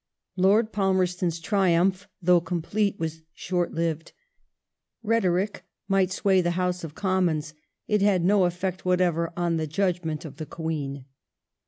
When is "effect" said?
8.45-8.79